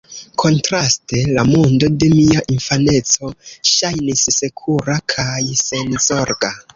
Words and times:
Kontraste, 0.43 1.19
la 1.33 1.41
mondo 1.49 1.89
de 2.03 2.07
mia 2.13 2.41
infaneco 2.53 3.29
ŝajnis 3.73 4.23
sekura 4.39 4.97
kaj 5.15 5.37
senzorga. 5.61 6.51